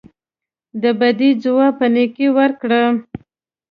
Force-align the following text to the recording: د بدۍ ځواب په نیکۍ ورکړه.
د 0.81 0.83
بدۍ 0.99 1.31
ځواب 1.43 1.73
په 1.79 1.87
نیکۍ 1.93 2.27
ورکړه. 2.37 2.81